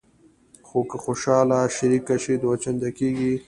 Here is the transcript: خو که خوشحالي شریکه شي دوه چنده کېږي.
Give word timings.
خو 0.67 0.79
که 0.89 0.97
خوشحالي 1.05 1.59
شریکه 1.77 2.15
شي 2.23 2.33
دوه 2.41 2.55
چنده 2.63 2.89
کېږي. 2.97 3.33